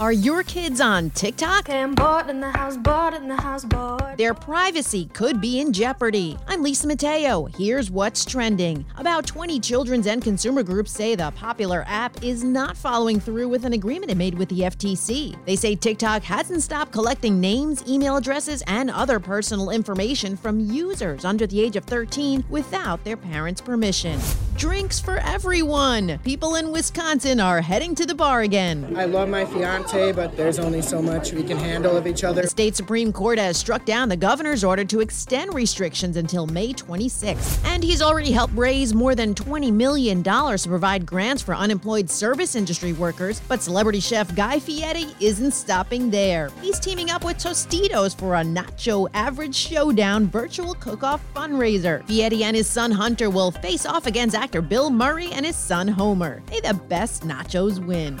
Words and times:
Are 0.00 0.12
your 0.12 0.42
kids 0.44 0.80
on 0.80 1.10
TikTok? 1.10 1.68
I'm 1.68 1.90
in 1.90 2.40
the 2.40 2.50
house, 2.50 2.78
bored 2.78 3.12
in 3.12 3.28
the 3.28 3.36
house. 3.36 3.66
Their 4.16 4.32
privacy 4.32 5.10
could 5.12 5.42
be 5.42 5.60
in 5.60 5.74
jeopardy. 5.74 6.38
I'm 6.48 6.62
Lisa 6.62 6.86
Mateo. 6.86 7.44
Here's 7.44 7.90
what's 7.90 8.24
trending. 8.24 8.86
About 8.96 9.26
20 9.26 9.60
children's 9.60 10.06
and 10.06 10.24
consumer 10.24 10.62
groups 10.62 10.90
say 10.90 11.14
the 11.14 11.30
popular 11.32 11.84
app 11.86 12.22
is 12.24 12.42
not 12.42 12.78
following 12.78 13.20
through 13.20 13.50
with 13.50 13.66
an 13.66 13.74
agreement 13.74 14.10
it 14.10 14.16
made 14.16 14.38
with 14.38 14.48
the 14.48 14.60
FTC. 14.60 15.36
They 15.44 15.56
say 15.56 15.74
TikTok 15.74 16.22
hasn't 16.22 16.62
stopped 16.62 16.92
collecting 16.92 17.38
names, 17.38 17.86
email 17.86 18.16
addresses, 18.16 18.62
and 18.66 18.90
other 18.90 19.20
personal 19.20 19.68
information 19.68 20.34
from 20.34 20.60
users 20.60 21.26
under 21.26 21.46
the 21.46 21.60
age 21.60 21.76
of 21.76 21.84
13 21.84 22.42
without 22.48 23.04
their 23.04 23.18
parents' 23.18 23.60
permission. 23.60 24.18
Drinks 24.60 25.00
for 25.00 25.16
everyone. 25.16 26.18
People 26.22 26.56
in 26.56 26.70
Wisconsin 26.70 27.40
are 27.40 27.62
heading 27.62 27.94
to 27.94 28.04
the 28.04 28.14
bar 28.14 28.42
again. 28.42 28.94
I 28.94 29.06
love 29.06 29.30
my 29.30 29.46
fiance, 29.46 30.12
but 30.12 30.36
there's 30.36 30.58
only 30.58 30.82
so 30.82 31.00
much 31.00 31.32
we 31.32 31.42
can 31.42 31.56
handle 31.56 31.96
of 31.96 32.06
each 32.06 32.24
other. 32.24 32.42
The 32.42 32.48
state 32.48 32.76
Supreme 32.76 33.10
Court 33.10 33.38
has 33.38 33.56
struck 33.56 33.86
down 33.86 34.10
the 34.10 34.18
governor's 34.18 34.62
order 34.62 34.84
to 34.84 35.00
extend 35.00 35.54
restrictions 35.54 36.18
until 36.18 36.46
May 36.46 36.74
26. 36.74 37.60
And 37.64 37.82
he's 37.82 38.02
already 38.02 38.32
helped 38.32 38.52
raise 38.54 38.92
more 38.92 39.14
than 39.14 39.34
$20 39.34 39.72
million 39.72 40.22
to 40.22 40.68
provide 40.68 41.06
grants 41.06 41.40
for 41.40 41.54
unemployed 41.54 42.10
service 42.10 42.54
industry 42.54 42.92
workers. 42.92 43.40
But 43.48 43.62
celebrity 43.62 44.00
chef 44.00 44.34
Guy 44.34 44.58
Fieri 44.58 45.06
isn't 45.20 45.52
stopping 45.52 46.10
there. 46.10 46.50
He's 46.60 46.78
teaming 46.78 47.08
up 47.08 47.24
with 47.24 47.38
Tostitos 47.38 48.14
for 48.14 48.34
a 48.34 48.42
Nacho 48.42 49.08
Average 49.14 49.54
Showdown 49.54 50.26
virtual 50.26 50.74
cook 50.74 51.02
off 51.02 51.22
fundraiser. 51.34 52.04
Fieri 52.04 52.44
and 52.44 52.54
his 52.54 52.66
son 52.66 52.90
Hunter 52.90 53.30
will 53.30 53.52
face 53.52 53.86
off 53.86 54.06
against 54.06 54.36
actor 54.50 54.62
Bill 54.62 54.90
Murray 54.90 55.30
and 55.30 55.46
his 55.46 55.54
son 55.54 55.86
Homer. 55.86 56.42
May 56.50 56.58
the 56.58 56.74
best 56.74 57.22
nachos 57.22 57.78
win. 57.78 58.18